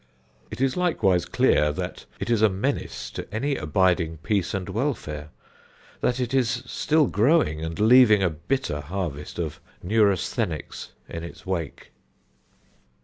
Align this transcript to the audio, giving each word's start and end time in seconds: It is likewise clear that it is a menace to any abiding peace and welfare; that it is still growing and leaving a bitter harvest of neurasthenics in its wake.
It 0.49 0.59
is 0.61 0.75
likewise 0.75 1.25
clear 1.25 1.71
that 1.73 2.05
it 2.19 2.31
is 2.31 2.41
a 2.41 2.49
menace 2.49 3.11
to 3.11 3.31
any 3.31 3.55
abiding 3.55 4.17
peace 4.23 4.55
and 4.55 4.67
welfare; 4.67 5.29
that 5.99 6.19
it 6.19 6.33
is 6.33 6.63
still 6.65 7.05
growing 7.05 7.63
and 7.63 7.79
leaving 7.79 8.23
a 8.23 8.29
bitter 8.31 8.81
harvest 8.81 9.37
of 9.37 9.59
neurasthenics 9.85 10.87
in 11.07 11.23
its 11.23 11.45
wake. 11.45 11.91